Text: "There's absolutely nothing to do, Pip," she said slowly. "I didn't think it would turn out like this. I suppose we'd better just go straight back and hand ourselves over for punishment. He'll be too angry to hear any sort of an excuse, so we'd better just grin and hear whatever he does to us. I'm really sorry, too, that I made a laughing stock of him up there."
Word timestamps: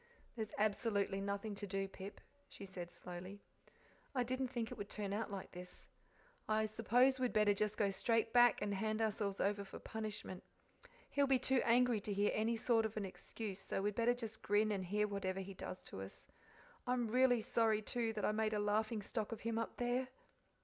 "There's 0.35 0.51
absolutely 0.57 1.21
nothing 1.21 1.53
to 1.53 1.67
do, 1.67 1.87
Pip," 1.87 2.21
she 2.49 2.65
said 2.65 2.91
slowly. 2.91 3.39
"I 4.15 4.23
didn't 4.23 4.47
think 4.47 4.71
it 4.71 4.77
would 4.79 4.89
turn 4.89 5.13
out 5.13 5.29
like 5.29 5.51
this. 5.51 5.89
I 6.49 6.65
suppose 6.65 7.19
we'd 7.19 7.31
better 7.33 7.53
just 7.53 7.77
go 7.77 7.91
straight 7.91 8.33
back 8.33 8.63
and 8.63 8.73
hand 8.73 8.99
ourselves 8.99 9.39
over 9.39 9.63
for 9.63 9.77
punishment. 9.77 10.43
He'll 11.11 11.27
be 11.27 11.37
too 11.37 11.61
angry 11.65 11.99
to 12.01 12.13
hear 12.13 12.31
any 12.33 12.57
sort 12.57 12.83
of 12.87 12.97
an 12.97 13.05
excuse, 13.05 13.59
so 13.59 13.83
we'd 13.83 13.93
better 13.93 14.15
just 14.15 14.41
grin 14.41 14.71
and 14.71 14.83
hear 14.85 15.07
whatever 15.07 15.39
he 15.39 15.53
does 15.53 15.83
to 15.83 16.01
us. 16.01 16.27
I'm 16.87 17.07
really 17.07 17.41
sorry, 17.43 17.83
too, 17.83 18.11
that 18.13 18.25
I 18.25 18.31
made 18.31 18.53
a 18.55 18.59
laughing 18.59 19.03
stock 19.03 19.31
of 19.31 19.41
him 19.41 19.59
up 19.59 19.77
there." 19.77 20.07